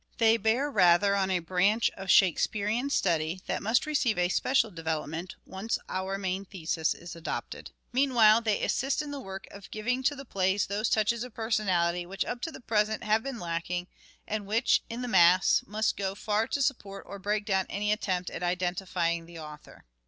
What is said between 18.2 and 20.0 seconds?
at identi fying the author.